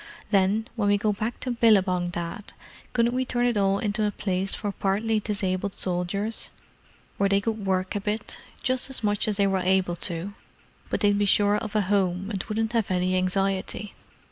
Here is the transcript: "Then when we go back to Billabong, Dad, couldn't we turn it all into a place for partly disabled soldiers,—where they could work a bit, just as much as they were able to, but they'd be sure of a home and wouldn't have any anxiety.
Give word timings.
"Then 0.31 0.67
when 0.75 0.87
we 0.87 0.97
go 0.97 1.13
back 1.13 1.39
to 1.41 1.51
Billabong, 1.51 2.09
Dad, 2.09 2.53
couldn't 2.91 3.13
we 3.13 3.23
turn 3.23 3.45
it 3.45 3.55
all 3.55 3.77
into 3.77 4.03
a 4.03 4.09
place 4.09 4.55
for 4.55 4.71
partly 4.71 5.19
disabled 5.19 5.75
soldiers,—where 5.75 7.29
they 7.29 7.39
could 7.39 7.63
work 7.67 7.95
a 7.95 8.01
bit, 8.01 8.39
just 8.63 8.89
as 8.89 9.03
much 9.03 9.27
as 9.27 9.37
they 9.37 9.45
were 9.45 9.59
able 9.59 9.95
to, 9.97 10.33
but 10.89 11.01
they'd 11.01 11.19
be 11.19 11.25
sure 11.25 11.55
of 11.55 11.75
a 11.75 11.81
home 11.81 12.31
and 12.31 12.43
wouldn't 12.45 12.73
have 12.73 12.89
any 12.89 13.15
anxiety. 13.15 13.93